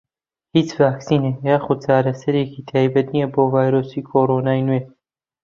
هیچ 0.55 0.69
ڤاکسینێک 0.79 1.37
یاخود 1.49 1.79
چارەسەرێکی 1.85 2.65
تایبەت 2.69 3.07
نییە 3.13 3.27
بۆ 3.33 3.43
ڤایرۆسی 3.53 4.05
کۆرۆنای 4.09 4.65
نوێ. 4.67 4.81